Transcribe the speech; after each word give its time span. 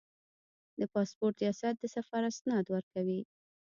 د 0.79 0.81
پاسپورت 0.93 1.35
ریاست 1.41 1.73
د 1.79 1.83
سفر 1.95 2.21
اسناد 2.31 2.65
ورکوي 2.75 3.21